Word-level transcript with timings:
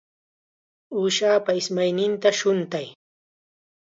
Uushapa 0.97 1.51
ismayninta 1.61 2.29
shuntay. 2.39 2.87